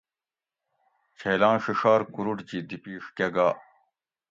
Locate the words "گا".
3.35-3.47